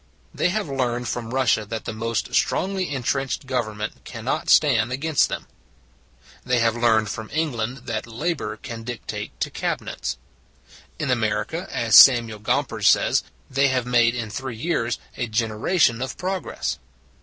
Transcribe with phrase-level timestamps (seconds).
[0.33, 5.29] They have learned from Russia that the most strongly intrenched government can not stand against
[5.29, 5.45] them.
[6.43, 10.17] They have learned from England that Labor can dictate to Cabinets;
[10.97, 16.17] in America, as Samuel Gompers says, they have made in three years a generation of
[16.17, 16.79] progress.